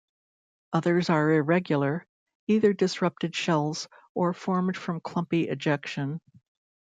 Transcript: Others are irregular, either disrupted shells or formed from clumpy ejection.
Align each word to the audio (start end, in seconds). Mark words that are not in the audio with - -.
Others 0.73 1.11
are 1.11 1.29
irregular, 1.29 2.07
either 2.47 2.73
disrupted 2.73 3.35
shells 3.35 3.87
or 4.15 4.33
formed 4.33 4.75
from 4.75 4.99
clumpy 4.99 5.47
ejection. 5.47 6.19